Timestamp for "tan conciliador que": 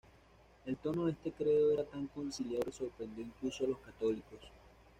1.85-2.71